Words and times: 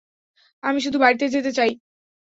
আমি 0.63 0.79
শুধু 0.81 0.97
বাড়িতে 0.99 1.25
যেতে 1.29 1.51
চাই। 1.51 1.71